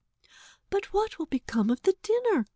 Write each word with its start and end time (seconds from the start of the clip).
"But 0.71 0.87
what 0.93 1.19
will 1.19 1.27
become 1.27 1.69
of 1.69 1.83
the 1.83 1.93
dinner?" 2.01 2.47